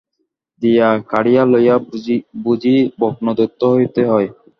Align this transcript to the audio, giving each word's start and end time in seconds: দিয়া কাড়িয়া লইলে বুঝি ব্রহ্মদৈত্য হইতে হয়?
দিয়া 0.61 0.89
কাড়িয়া 1.09 1.43
লইলে 1.45 1.75
বুঝি 2.43 2.75
ব্রহ্মদৈত্য 2.99 3.61
হইতে 3.73 4.01
হয়? 4.05 4.27